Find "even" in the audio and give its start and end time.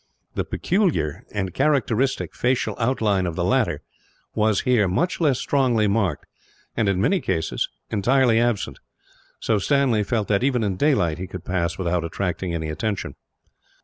10.43-10.63